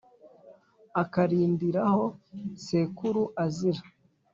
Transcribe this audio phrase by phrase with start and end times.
[1.01, 2.05] akarindirahó
[2.65, 3.83] sekúru azira